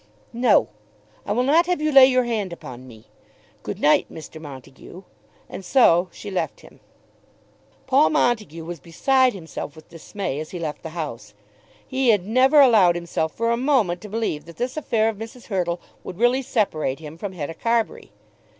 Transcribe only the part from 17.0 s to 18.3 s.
from Hetta Carbury.